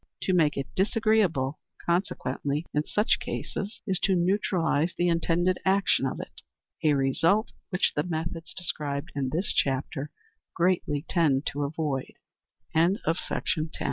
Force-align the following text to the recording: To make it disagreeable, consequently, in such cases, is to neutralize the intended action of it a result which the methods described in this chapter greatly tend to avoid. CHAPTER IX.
To 0.23 0.33
make 0.33 0.57
it 0.57 0.65
disagreeable, 0.75 1.59
consequently, 1.85 2.65
in 2.73 2.87
such 2.87 3.19
cases, 3.19 3.81
is 3.85 3.99
to 3.99 4.15
neutralize 4.15 4.95
the 4.97 5.09
intended 5.09 5.59
action 5.63 6.07
of 6.07 6.19
it 6.19 6.41
a 6.83 6.95
result 6.95 7.51
which 7.69 7.93
the 7.95 8.01
methods 8.01 8.55
described 8.55 9.11
in 9.15 9.29
this 9.29 9.53
chapter 9.53 10.09
greatly 10.55 11.05
tend 11.07 11.45
to 11.51 11.61
avoid. 11.65 12.13
CHAPTER 12.73 12.97
IX. 13.07 13.77